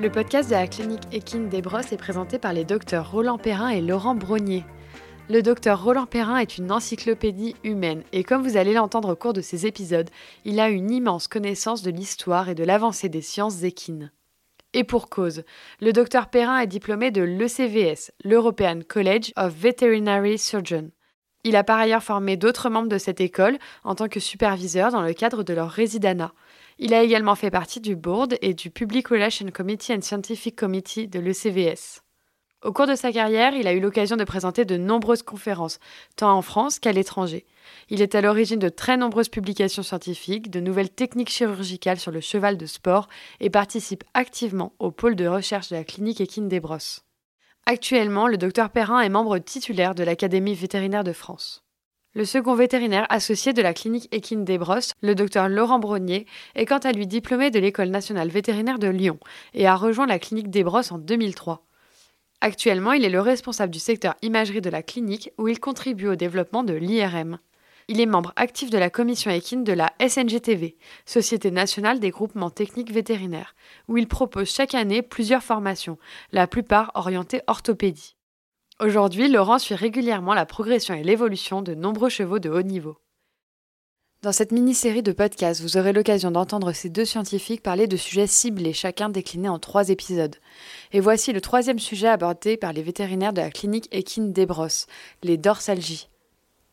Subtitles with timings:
[0.00, 3.68] Le podcast de la clinique Equine des Brosses est présenté par les docteurs Roland Perrin
[3.68, 4.64] et Laurent Brognier.
[5.30, 9.34] Le docteur Roland Perrin est une encyclopédie humaine et comme vous allez l'entendre au cours
[9.34, 10.08] de ces épisodes,
[10.46, 14.10] il a une immense connaissance de l'histoire et de l'avancée des sciences équines.
[14.72, 15.42] Et pour cause,
[15.82, 20.92] le docteur Perrin est diplômé de l'ECVS, l'European College of Veterinary Surgeons.
[21.44, 25.02] Il a par ailleurs formé d'autres membres de cette école en tant que superviseur dans
[25.02, 26.32] le cadre de leur résidana.
[26.78, 31.06] Il a également fait partie du board et du Public Relations Committee and Scientific Committee
[31.06, 32.00] de l'ECVS.
[32.64, 35.78] Au cours de sa carrière, il a eu l'occasion de présenter de nombreuses conférences,
[36.16, 37.46] tant en France qu'à l'étranger.
[37.88, 42.20] Il est à l'origine de très nombreuses publications scientifiques, de nouvelles techniques chirurgicales sur le
[42.20, 43.08] cheval de sport
[43.38, 47.04] et participe activement au pôle de recherche de la clinique équine des Brosses.
[47.64, 51.62] Actuellement, le docteur Perrin est membre titulaire de l'Académie vétérinaire de France.
[52.14, 56.66] Le second vétérinaire associé de la clinique équine des Brosses, le docteur Laurent Brognier, est
[56.66, 59.20] quant à lui diplômé de l'École nationale vétérinaire de Lyon
[59.54, 61.67] et a rejoint la clinique des Brosses en 2003.
[62.40, 66.14] Actuellement, il est le responsable du secteur imagerie de la clinique où il contribue au
[66.14, 67.38] développement de l'IRM.
[67.88, 72.50] Il est membre actif de la commission équine de la SNGTV, Société nationale des groupements
[72.50, 73.56] techniques vétérinaires,
[73.88, 75.98] où il propose chaque année plusieurs formations,
[76.30, 78.14] la plupart orientées orthopédie.
[78.78, 82.98] Aujourd'hui, Laurent suit régulièrement la progression et l'évolution de nombreux chevaux de haut niveau.
[84.20, 88.26] Dans cette mini-série de podcasts, vous aurez l'occasion d'entendre ces deux scientifiques parler de sujets
[88.26, 90.34] ciblés, chacun décliné en trois épisodes.
[90.90, 94.88] Et voici le troisième sujet abordé par les vétérinaires de la clinique équine des Brosses,
[95.22, 96.08] les dorsalgies.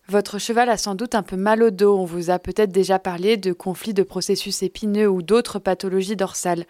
[0.08, 2.98] Votre cheval a sans doute un peu mal au dos, on vous a peut-être déjà
[2.98, 6.66] parlé de conflits de processus épineux ou d'autres pathologies dorsales.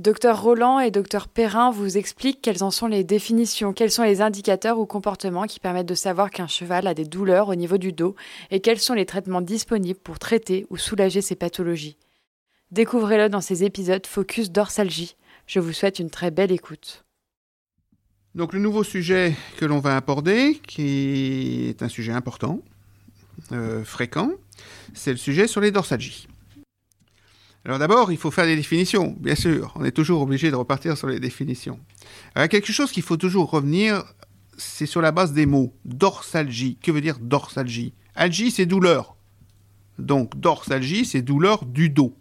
[0.00, 4.22] Docteur Roland et docteur Perrin vous expliquent quelles en sont les définitions, quels sont les
[4.22, 7.92] indicateurs ou comportements qui permettent de savoir qu'un cheval a des douleurs au niveau du
[7.92, 8.16] dos
[8.50, 11.96] et quels sont les traitements disponibles pour traiter ou soulager ces pathologies.
[12.72, 15.14] Découvrez-le dans ces épisodes Focus Dorsalgie.
[15.46, 17.04] Je vous souhaite une très belle écoute.
[18.34, 22.62] Donc le nouveau sujet que l'on va aborder, qui est un sujet important,
[23.52, 24.32] euh, fréquent,
[24.92, 26.26] c'est le sujet sur les dorsalgies.
[27.64, 29.72] Alors d'abord, il faut faire des définitions, bien sûr.
[29.76, 31.80] On est toujours obligé de repartir sur les définitions.
[32.34, 34.04] Alors, quelque chose qu'il faut toujours revenir,
[34.58, 35.74] c'est sur la base des mots.
[35.84, 36.76] Dorsalgie.
[36.82, 37.94] Que veut dire dorsalgie?
[38.14, 39.16] Algie, c'est douleur.
[39.98, 42.16] Donc dorsalgie, c'est douleur du dos.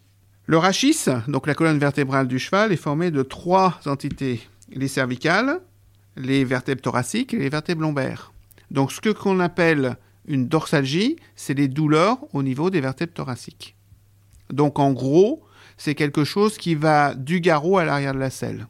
[0.46, 4.42] Le rachis, donc la colonne vertébrale du cheval, est formée de trois entités.
[4.72, 5.62] Les cervicales,
[6.16, 8.34] les vertèbres thoraciques et les vertèbres lombaires.
[8.72, 13.76] Donc ce qu'on appelle une dorsalgie, c'est les douleurs au niveau des vertèbres thoraciques.
[14.52, 15.44] Donc en gros,
[15.78, 18.68] c'est quelque chose qui va du garrot à l'arrière de la selle.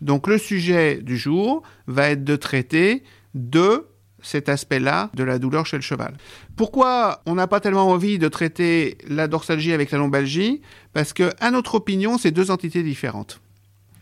[0.00, 3.02] Donc le sujet du jour va être de traiter
[3.34, 3.86] de
[4.22, 6.16] cet aspect-là de la douleur chez le cheval.
[6.56, 10.60] Pourquoi on n'a pas tellement envie de traiter la dorsalgie avec la lombalgie?
[10.92, 13.40] Parce que, à notre opinion, c'est deux entités différentes.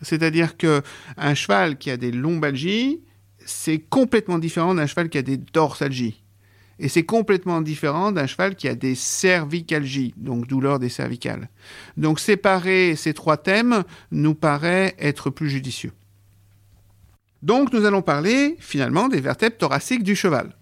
[0.01, 0.81] C'est-à-dire que
[1.17, 3.01] un cheval qui a des lombalgies,
[3.45, 6.18] c'est complètement différent d'un cheval qui a des dorsalgies.
[6.79, 11.49] Et c'est complètement différent d'un cheval qui a des cervicalgies, donc douleur des cervicales.
[11.97, 15.91] Donc séparer ces trois thèmes nous paraît être plus judicieux.
[17.41, 20.55] Donc nous allons parler finalement des vertèbres thoraciques du cheval.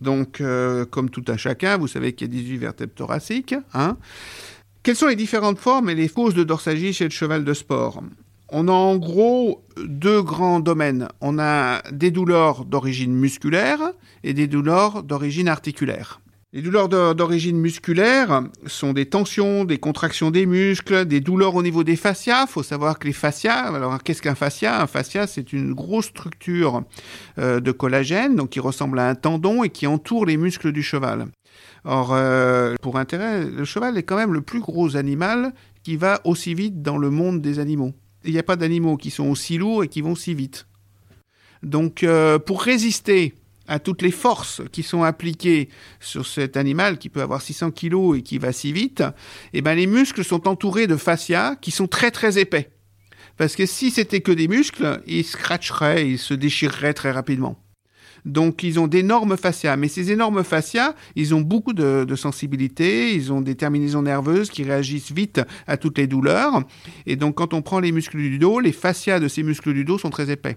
[0.00, 3.54] Donc euh, comme tout un chacun, vous savez qu'il y a 18 vertèbres thoraciques.
[3.72, 3.96] Hein.
[4.82, 8.02] Quelles sont les différentes formes et les causes de dorsalgie chez le cheval de sport?
[8.50, 11.08] On a en gros deux grands domaines.
[11.20, 13.80] On a des douleurs d'origine musculaire
[14.24, 16.20] et des douleurs d'origine articulaire.
[16.52, 21.82] Les douleurs d'origine musculaire sont des tensions, des contractions des muscles, des douleurs au niveau
[21.82, 22.46] des fascias.
[22.48, 24.80] Il faut savoir que les fascias, alors qu'est-ce qu'un fascia?
[24.80, 26.84] Un fascia, c'est une grosse structure
[27.38, 30.82] euh, de collagène, donc qui ressemble à un tendon et qui entoure les muscles du
[30.82, 31.26] cheval.
[31.84, 35.52] Or, euh, pour intérêt, le cheval est quand même le plus gros animal
[35.82, 37.94] qui va aussi vite dans le monde des animaux
[38.24, 40.66] il n'y a pas d'animaux qui sont aussi lourds et qui vont si vite.
[41.62, 43.34] Donc, euh, pour résister
[43.66, 45.68] à toutes les forces qui sont appliquées
[46.00, 49.02] sur cet animal qui peut avoir 600 kg et qui va si vite,
[49.52, 52.70] eh ben les muscles sont entourés de fascia qui sont très très épais.
[53.36, 57.58] Parce que si c'était que des muscles, ils scratcheraient, ils se déchireraient très rapidement.
[58.24, 63.32] Donc ils ont d'énormes fascias, mais ces énormes fascias, ils ont beaucoup de, sensibilité, ils
[63.32, 66.62] ont des terminaisons nerveuses qui réagissent vite à toutes les douleurs.
[67.06, 69.84] Et donc quand on prend les muscles du dos, les fascias de ces muscles du
[69.84, 70.56] dos sont très épais.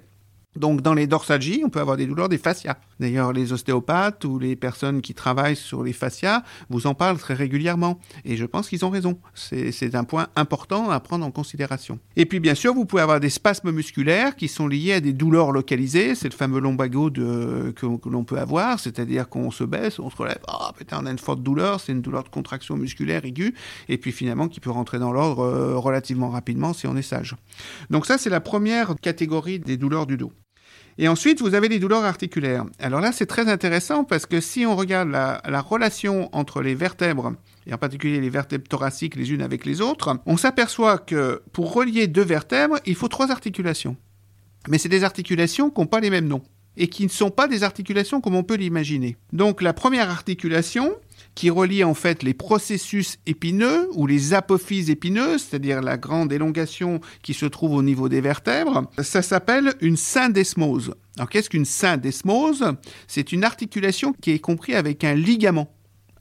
[0.58, 2.78] Donc dans les dorsalgies, on peut avoir des douleurs des fascias.
[3.00, 7.34] D'ailleurs, les ostéopathes ou les personnes qui travaillent sur les fascias vous en parlent très
[7.34, 8.00] régulièrement.
[8.26, 9.20] Et je pense qu'ils ont raison.
[9.34, 12.00] C'est un point important à prendre en considération.
[12.16, 15.14] Et puis bien sûr, vous pouvez avoir des spasmes musculaires qui sont liés à des
[15.14, 16.16] douleurs localisées.
[16.16, 20.40] C'est le fameux lombago que, l'on peut avoir, c'est-à-dire qu'on se baisse, on se relève,
[20.48, 23.54] ah putain, on a une forte douleur, c'est une douleur de contraction musculaire aiguë,
[23.90, 27.36] et puis finalement qui peut rentrer dans l'ordre euh, relativement rapidement si on est sage.
[27.90, 30.32] Donc ça, c'est la première catégorie des douleurs du dos.
[31.00, 32.66] Et ensuite, vous avez les douleurs articulaires.
[32.80, 37.34] Alors là, c'est très intéressant parce que si on regarde la, relation entre les vertèbres,
[37.68, 41.74] et en particulier les vertèbres thoraciques les unes avec les autres, on s'aperçoit que pour
[41.74, 43.96] relier deux vertèbres, il faut trois articulations.
[44.70, 46.42] Mais c'est des articulations qui n'ont pas les mêmes noms
[46.78, 49.18] et qui ne sont pas des articulations comme on peut l'imaginer.
[49.34, 50.96] Donc la première articulation,
[51.38, 57.00] qui relie en fait les processus épineux ou les apophyses épineuses, c'est-à-dire la grande élongation
[57.22, 58.90] qui se trouve au niveau des vertèbres.
[59.04, 60.96] Ça s'appelle une syndesmose.
[61.16, 62.66] Alors qu'est-ce qu'une syndesmose?
[63.06, 65.72] C'est une articulation qui est comprise avec un ligament.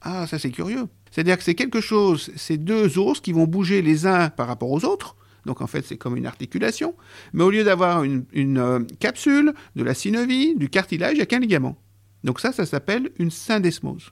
[0.01, 0.85] Ah, ça c'est curieux.
[1.09, 4.69] C'est-à-dire que c'est quelque chose, c'est deux os qui vont bouger les uns par rapport
[4.69, 5.15] aux autres.
[5.47, 6.93] Donc en fait, c'est comme une articulation.
[7.33, 11.25] Mais au lieu d'avoir une, euh, capsule, de la synovie, du cartilage, il n'y a
[11.25, 11.75] qu'un ligament.
[12.23, 14.11] Donc ça, ça s'appelle une syndesmose.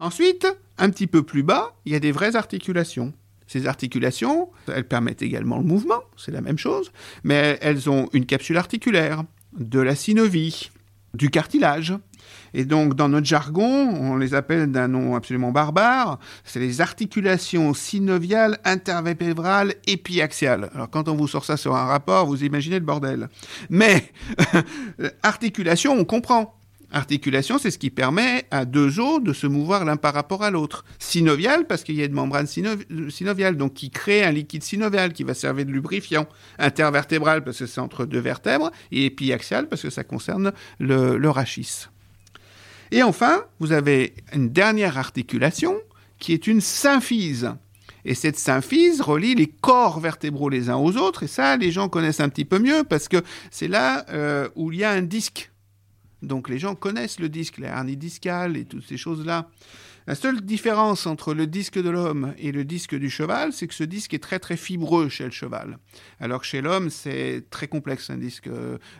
[0.00, 0.46] Ensuite,
[0.78, 3.12] un petit peu plus bas, il y a des vraies articulations.
[3.46, 6.90] Ces articulations, elles permettent également le mouvement, c'est la même chose,
[7.22, 9.24] mais elles ont une capsule articulaire,
[9.58, 10.70] de la synovie,
[11.14, 11.92] du cartilage.
[12.54, 17.74] Et donc, dans notre jargon, on les appelle d'un nom absolument barbare, c'est les articulations
[17.74, 20.70] synoviales, intervertébrales, épiaxiales.
[20.74, 23.28] Alors, quand on vous sort ça sur un rapport, vous imaginez le bordel.
[23.68, 24.12] Mais,
[25.22, 26.59] articulation, on comprend.
[26.92, 30.50] Articulation, c'est ce qui permet à deux os de se mouvoir l'un par rapport à
[30.50, 30.84] l'autre.
[30.98, 35.22] Synovial, parce qu'il y a une membrane synoviale, donc qui crée un liquide synovial qui
[35.22, 36.26] va servir de lubrifiant.
[36.58, 38.72] Intervertébral, parce que c'est entre deux vertèbres.
[38.90, 41.86] Et épiaxial, parce que ça concerne le, le rachis.
[42.90, 45.76] Et enfin, vous avez une dernière articulation
[46.18, 47.52] qui est une symphyse.
[48.04, 51.22] Et cette symphyse relie les corps vertébraux les uns aux autres.
[51.22, 54.72] Et ça, les gens connaissent un petit peu mieux parce que c'est là euh, où
[54.72, 55.49] il y a un disque
[56.22, 59.48] donc les gens connaissent le disque, la hernie discale et toutes ces choses-là.
[60.06, 63.74] La seule différence entre le disque de l'homme et le disque du cheval, c'est que
[63.74, 65.78] ce disque est très très fibreux chez le cheval,
[66.18, 68.48] alors que chez l'homme c'est très complexe un disque,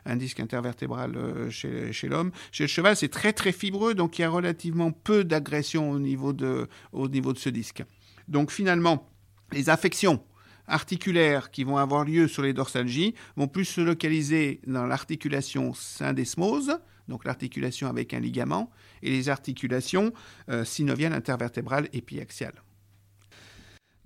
[0.05, 2.31] un disque intervertébral euh, chez, chez l'homme.
[2.53, 5.99] Chez le cheval c'est très très fibreux, donc il y a relativement peu d'agression au,
[5.99, 7.83] niveau de, au niveau de ce disque.
[8.29, 9.11] Donc finalement,
[9.53, 10.23] les affections
[10.69, 16.79] articulaires qui vont avoir lieu sur les dorsalgies vont plus se localiser dans l'articulation syndesmose,
[17.11, 18.71] donc l'articulation avec un ligament,
[19.03, 20.13] et les articulations
[20.49, 22.63] euh, synoviales intervertébrales épiaxiales.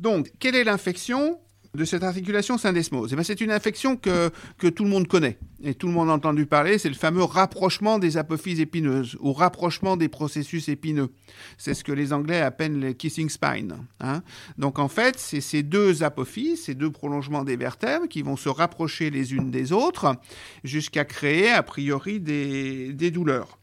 [0.01, 1.39] Donc, quelle est l'infection?
[1.75, 5.39] De cette articulation syndesmose eh ben, C'est une infection que, que tout le monde connaît
[5.65, 9.33] et tout le monde a entendu parler, c'est le fameux rapprochement des apophyses épineuses ou
[9.33, 11.11] rapprochement des processus épineux.
[11.57, 13.79] C'est ce que les Anglais appellent le kissing spine.
[14.01, 14.23] Hein.
[14.59, 18.51] Donc en fait, c'est ces deux apophyses, ces deux prolongements des vertèbres qui vont se
[18.51, 20.17] rapprocher les unes des autres
[20.65, 23.59] jusqu'à créer a priori des, des douleurs.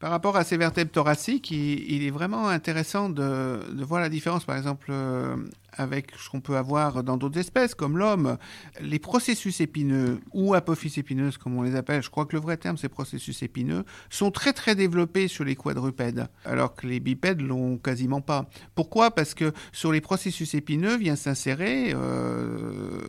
[0.00, 4.56] Par rapport à ces vertèbres thoraciques, il, est vraiment intéressant de, voir la différence, par
[4.56, 5.36] exemple, euh,
[5.72, 8.36] avec ce qu'on peut avoir dans d'autres espèces, comme l'homme.
[8.80, 12.56] Les processus épineux, ou apophyses épineuses, comme on les appelle, je crois que le vrai
[12.56, 17.40] terme c'est processus épineux, sont très très développés sur les quadrupèdes, alors que les bipèdes
[17.40, 18.48] l'ont quasiment pas.
[18.74, 19.12] Pourquoi?
[19.12, 23.00] Parce que sur les processus épineux vient s'insérer euh,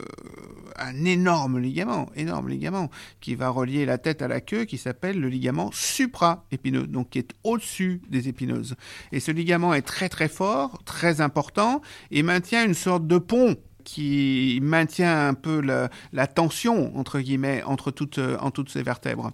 [0.78, 2.90] un énorme ligament, énorme ligament,
[3.20, 7.18] qui va relier la tête à la queue, qui s'appelle le ligament supra-épineux, donc qui
[7.18, 8.76] est au-dessus des épineuses.
[9.12, 13.56] Et ce ligament est très très fort, très important, et maintient une sorte de pont
[13.86, 19.30] qui maintient un peu la, tension, entre guillemets, entre toutes, euh, en toutes ces vertèbres.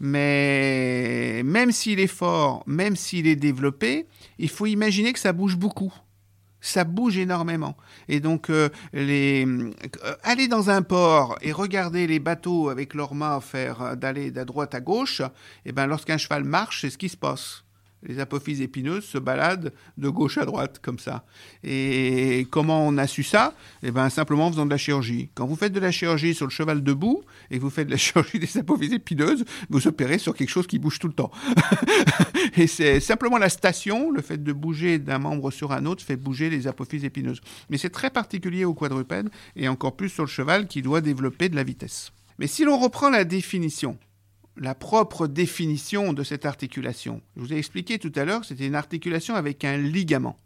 [0.00, 4.06] Mais même s'il est fort, même s'il est développé,
[4.38, 5.94] il faut imaginer que ça bouge beaucoup.
[6.66, 7.76] Ça bouge énormément.
[8.08, 13.14] Et donc, euh, les, euh, aller dans un port et regarder les bateaux avec leurs
[13.14, 15.24] mains faire d'aller de droite à gauche, et
[15.66, 17.63] eh ben, lorsqu'un cheval marche, c'est ce qui se passe
[18.04, 21.24] les apophyses épineuses se baladent de gauche à droite comme ça.
[21.62, 23.54] Et comment on a su ça?
[23.82, 25.30] Eh bien simplement en faisant de la chirurgie.
[25.34, 27.96] Quand vous faites de la chirurgie sur le cheval debout et vous faites de la
[28.04, 31.30] chirurgie des apophyses épineuses, vous opérez sur quelque chose qui bouge tout le temps.
[32.56, 36.16] et c'est simplement la station, le fait de bouger d'un membre sur un autre fait
[36.16, 37.40] bouger les apophyses épineuses.
[37.70, 41.48] Mais c'est très particulier au quadrupède et encore plus sur le cheval qui doit développer
[41.48, 42.12] de la vitesse.
[42.38, 43.96] Mais si l'on reprend la définition,
[44.56, 47.22] la propre définition de cette articulation.
[47.36, 50.38] Je vous ai expliqué tout à l'heure, c'était une articulation avec un ligament.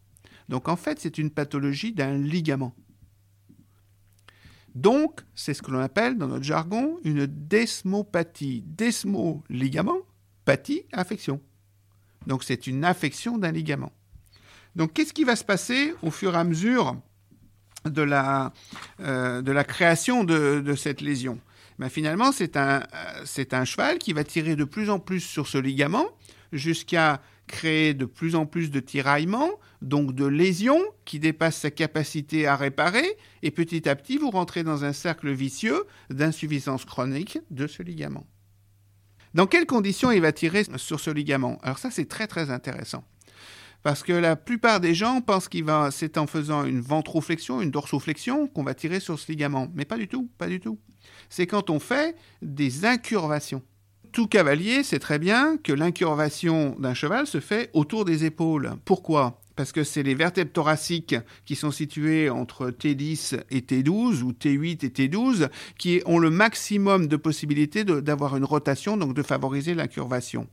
[0.48, 2.74] Donc en fait, c'est une pathologie d'un ligament.
[4.74, 8.62] Donc, c'est ce que l'on appelle dans notre jargon une desmopathie.
[8.64, 9.98] Desmo, ligament,
[10.44, 11.40] pathie, affection.
[12.26, 13.92] Donc, c'est une affection d'un ligament.
[14.76, 16.96] Donc, qu'est-ce qui va se passer au fur et à mesure
[17.86, 18.52] de la,
[19.00, 21.40] euh, de la création de, cette lésion?
[21.78, 25.46] Ben, Finalement, c'est un, euh, un cheval qui va tirer de plus en plus sur
[25.46, 26.06] ce ligament
[26.52, 29.50] jusqu'à créer de plus en plus de tiraillements,
[29.82, 33.06] donc de lésions qui dépassent sa capacité à réparer,
[33.42, 38.26] et petit à petit, vous rentrez dans un cercle vicieux d'insuffisance chronique de ce ligament.
[39.34, 41.58] Dans quelles conditions il va tirer sur ce ligament?
[41.62, 43.04] Alors ça, c'est très très intéressant.
[43.88, 47.70] Parce que la plupart des gens pensent qu'il va, c'est en faisant une ventroflexion, une
[47.70, 49.68] dorsoflexion, qu'on va tirer sur ce ligament.
[49.72, 50.78] Mais pas du tout, pas du tout.
[51.30, 53.62] C'est quand on fait des incurvations
[54.12, 58.72] tout cavalier sait très bien que l'incurvation d'un cheval se fait autour des épaules.
[58.84, 59.40] Pourquoi?
[59.56, 64.84] Parce que c'est les vertèbres thoraciques qui sont situées entre T10 et T12 ou T8
[64.84, 70.46] et T12 qui ont le maximum de possibilités d'avoir une rotation, donc de favoriser l'incurvation.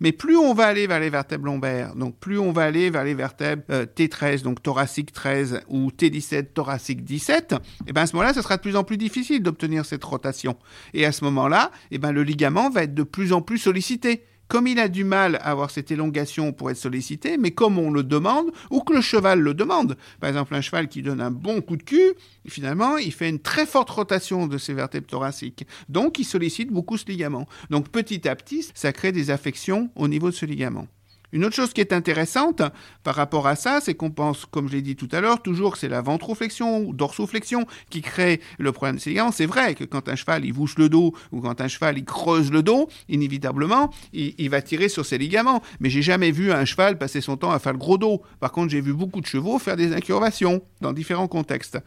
[0.00, 3.04] Mais plus on va aller vers les vertèbres lombaires, donc plus on va aller vers
[3.04, 7.54] les vertèbres euh, T13, donc thoracique 13, ou T17, thoracique 17,
[7.86, 10.56] et bien à ce moment-là, ce sera de plus en plus difficile d'obtenir cette rotation.
[10.94, 14.24] Et à ce moment-là, et ben le ligament va être de plus en plus sollicité
[14.50, 17.92] comme il a du mal à avoir cette élongation pour être sollicité, mais comme on
[17.92, 19.96] le demande, ou que le cheval le demande.
[20.18, 22.14] Par exemple, un cheval qui donne un bon coup de cul,
[22.48, 25.66] finalement, il fait une très forte rotation de ses vertèbres thoraciques.
[25.88, 27.46] Donc, il sollicite beaucoup ce ligament.
[27.70, 30.88] Donc, petit à petit, ça crée des affections au niveau de ce ligament.
[31.32, 32.62] Une autre chose qui est intéressante
[33.04, 35.76] par rapport à ça, c'est qu'on pense, comme je l'ai dit tout à l'heure, toujours
[35.76, 39.32] c'est la ventroflexion ou dorsoflexion qui crée le problème de ces ligaments.
[39.32, 42.04] C'est vrai que quand un cheval il bouche le dos ou quand un cheval il
[42.04, 45.62] creuse le dos, inévitablement, il, va tirer sur ses ligaments.
[45.78, 48.22] Mais j'ai jamais vu un cheval passer son temps à faire le gros dos.
[48.40, 51.78] Par contre, j'ai vu beaucoup de chevaux faire des incurvations dans différents contextes.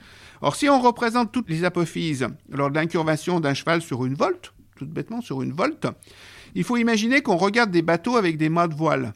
[0.42, 4.54] Or, si on représente toutes les apophyses lors de l'incurvation d'un cheval sur une volte,
[4.78, 5.88] tout bêtement sur une volte,
[6.56, 9.14] il faut imaginer qu'on regarde des bateaux avec des mâts de voile.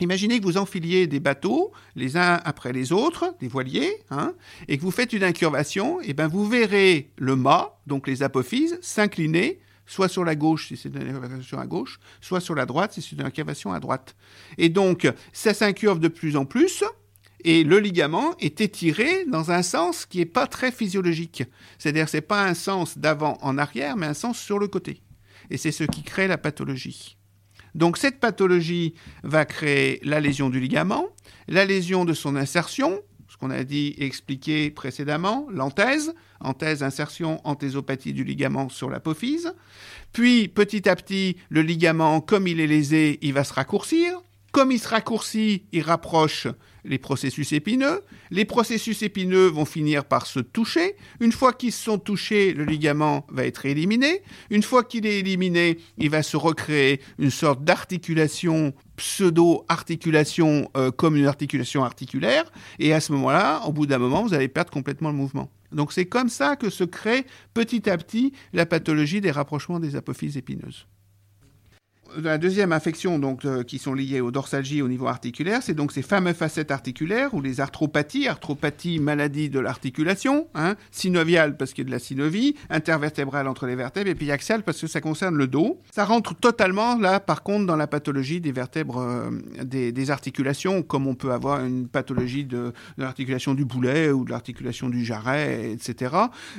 [0.00, 4.32] Imaginez que vous enfiliez des bateaux les uns après les autres, des voiliers, hein,
[4.68, 8.78] et que vous faites une incurvation, et ben vous verrez le mât, donc les apophyses,
[8.80, 12.92] s'incliner, soit sur la gauche si c'est une incurvation à gauche, soit sur la droite
[12.92, 14.16] si c'est une incurvation à droite.
[14.56, 16.82] Et donc ça s'incurve de plus en plus,
[17.44, 21.42] et le ligament est étiré dans un sens qui n'est pas très physiologique.
[21.78, 25.02] C'est-à-dire ce n'est pas un sens d'avant en arrière, mais un sens sur le côté.
[25.50, 27.16] Et c'est ce qui crée la pathologie.
[27.74, 31.06] Donc cette pathologie va créer la lésion du ligament,
[31.48, 37.40] la lésion de son insertion, ce qu'on a dit et expliqué précédemment, l'anthèse, anthèse, insertion,
[37.44, 39.54] anthésopathie du ligament sur l'apophyse.
[40.12, 44.20] Puis petit à petit, le ligament, comme il est lésé, il va se raccourcir.
[44.52, 46.48] Comme il se raccourcit, il rapproche
[46.84, 48.02] les processus épineux.
[48.30, 50.96] Les processus épineux vont finir par se toucher.
[51.20, 54.22] Une fois qu'ils se sont touchés, le ligament va être éliminé.
[54.50, 61.16] Une fois qu'il est éliminé, il va se recréer une sorte d'articulation, pseudo-articulation euh, comme
[61.16, 62.50] une articulation articulaire.
[62.78, 65.50] Et à ce moment-là, au bout d'un moment, vous allez perdre complètement le mouvement.
[65.72, 69.94] Donc c'est comme ça que se crée petit à petit la pathologie des rapprochements des
[69.94, 70.86] apophyses épineuses
[72.16, 75.92] la deuxième infection donc, euh, qui sont liées aux dorsalgies au niveau articulaire, c'est donc
[75.92, 81.84] ces fameuses facettes articulaires ou les arthropathies, arthropathie, maladie de l'articulation, hein, synoviale parce qu'il
[81.84, 85.00] y a de la synovie, intervertébrale entre les vertèbres et puis axiale parce que ça
[85.00, 85.80] concerne le dos.
[85.92, 89.30] Ça rentre totalement là par contre dans la pathologie des vertèbres euh,
[89.64, 94.88] des, articulations comme on peut avoir une pathologie de, l'articulation du boulet ou de l'articulation
[94.88, 96.14] du jarret, etc.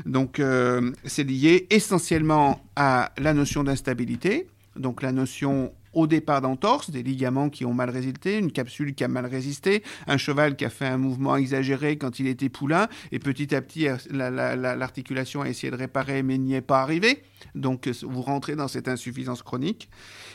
[0.05, 6.89] Donc euh, c'est lié essentiellement à la notion d'instabilité donc la notion au départ d'entorse,
[6.89, 10.65] des ligaments qui ont mal résisté, une capsule qui a mal résisté, un cheval qui
[10.65, 15.49] a fait un mouvement exagéré quand il était poulain, et petit à petit, l'articulation a
[15.49, 17.23] essayé de réparer, mais n'y est pas arrivé.
[17.55, 19.89] Donc, vous rentrez dans cette insuffisance chronique.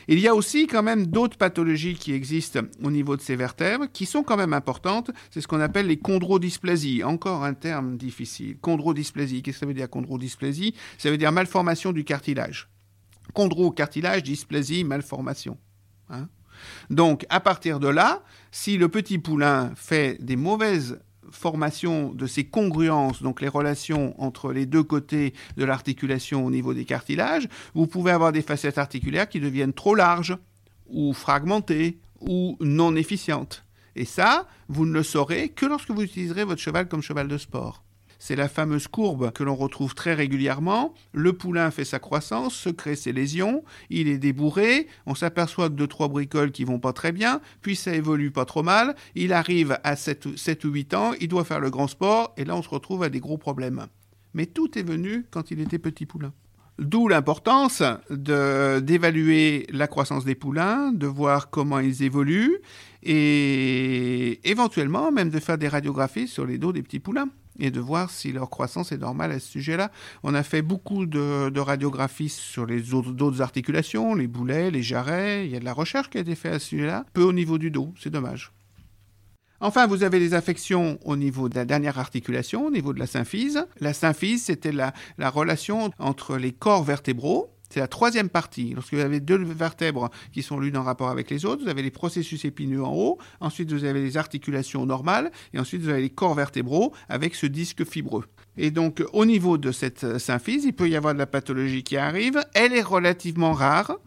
[0.08, 3.86] Il y a aussi quand même d'autres pathologies qui existent au niveau de ces vertèbres,
[3.92, 5.10] qui sont quand même importantes.
[5.30, 7.02] C'est ce qu'on appelle les chondrodysplasies.
[7.02, 8.58] Encore un terme difficile.
[8.60, 9.42] Chondrodysplasie.
[9.42, 10.74] Qu'est-ce que ça veut dire chondrodysplasie?
[10.98, 12.68] Ça veut dire malformation du cartilage
[13.36, 15.58] chondrocartilage, dysplasie, malformation.
[16.08, 16.28] Hein.
[16.88, 20.98] Donc, à partir de là, si le petit poulain fait des mauvaises
[21.30, 26.72] formations de ces congruences, donc les relations entre les deux côtés de l'articulation au niveau
[26.72, 30.38] des cartilages, vous pouvez avoir des facettes articulaires qui deviennent trop larges,
[30.88, 33.64] ou fragmentées, ou non efficientes.
[33.96, 37.38] Et ça, vous ne le saurez que lorsque vous utiliserez votre cheval comme cheval de
[37.38, 37.82] sport.
[38.18, 40.94] C'est la fameuse courbe que l'on retrouve très régulièrement.
[41.12, 45.74] Le poulain fait sa croissance, se crée ses lésions, il est débourré, on s'aperçoit de
[45.74, 49.32] deux, trois bricoles qui vont pas très bien, puis ça évolue pas trop mal, il
[49.32, 52.56] arrive à 7, 7 ou 8 ans, il doit faire le grand sport, et là
[52.56, 53.86] on se retrouve à des gros problèmes.
[54.34, 56.32] Mais tout est venu quand il était petit poulain.
[56.78, 62.58] D'où l'importance d'évaluer la croissance des poulains, de voir comment ils évoluent
[63.02, 67.80] et éventuellement même de faire des radiographies sur les dos des petits poulains et de
[67.80, 69.90] voir si leur croissance est normale à ce sujet-là.
[70.22, 75.46] On a fait beaucoup de, radiographies sur les autres, articulations, les boulets, les jarrets.
[75.46, 77.32] Il y a de la recherche qui a été faite à ce sujet-là, peu au
[77.32, 78.52] niveau du dos, c'est dommage.
[79.60, 83.06] Enfin, vous avez les affections au niveau de la dernière articulation, au niveau de la
[83.06, 83.66] symphyse.
[83.80, 88.72] La symphyse, c'était la, relation entre les corps vertébraux, c'est la troisième partie.
[88.74, 91.82] Lorsque vous avez deux vertèbres qui sont l'une en rapport avec les autres, vous avez
[91.82, 96.00] les processus épineux en haut, ensuite vous avez les articulations normales, et ensuite vous avez
[96.00, 98.24] les corps vertébraux avec ce disque fibreux.
[98.56, 101.98] Et donc, au niveau de cette symphyse, il peut y avoir de la pathologie qui
[101.98, 102.42] arrive.
[102.54, 103.98] Elle est relativement rare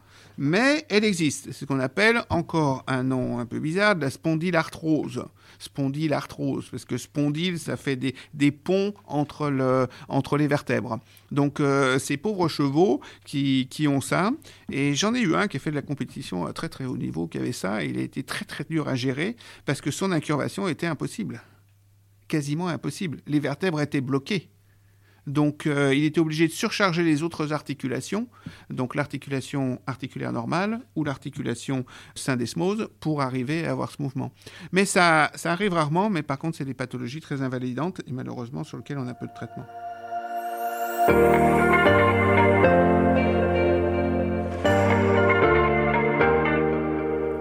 [0.42, 1.48] mais elle existe.
[1.48, 5.26] C'est ce qu'on appelle, encore un nom un peu bizarre, la spondylarthrose.
[5.60, 11.00] Spondylarthrose, parce que spondyle, ça fait des, ponts entre, le, entre les vertèbres.
[11.32, 14.32] Donc, euh, ces pauvres chevaux qui, qui ont ça,
[14.72, 16.98] et j'en ai eu un qui a fait de la compétition à très très haut
[16.98, 19.36] niveau, qui avait ça, et il a été très très dur à gérer,
[19.66, 21.42] parce que son incurvation était impossible.
[22.28, 23.20] Quasiment impossible.
[23.28, 24.50] Les vertèbres étaient bloquées.
[25.30, 28.28] Donc euh, il était obligé de surcharger les autres articulations,
[28.72, 34.32] donc l'articulation articulaire normale ou l'articulation syndesmose pour arriver à avoir ce mouvement.
[34.72, 38.64] Mais ça, ça arrive rarement, mais par contre c'est des pathologies très invalidantes et malheureusement
[38.64, 39.68] sur lesquelles on a peu de traitement.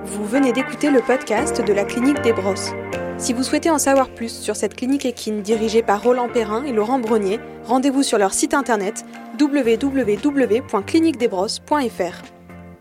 [0.04, 2.72] Vous venez d'écouter le podcast de la clinique des brosses.
[3.18, 6.72] Si vous souhaitez en savoir plus sur cette clinique équine dirigée par Roland Perrin et
[6.72, 9.04] Laurent Brognier, rendez-vous sur leur site internet
[9.40, 12.22] www.cliniquedesbrosses.fr.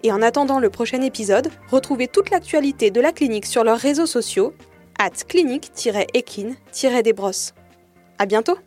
[0.03, 4.05] Et en attendant le prochain épisode, retrouvez toute l'actualité de la clinique sur leurs réseaux
[4.05, 4.53] sociaux,
[4.99, 7.55] at clinique-équine-desbrosses.
[8.19, 8.59] À bientôt!